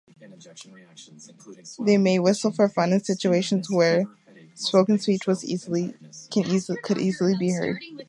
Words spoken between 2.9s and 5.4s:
in situations where spoken speech